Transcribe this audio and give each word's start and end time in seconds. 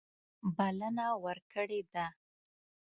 بلنه 0.57 1.05
ورکړې 1.23 1.79
ده. 1.93 2.05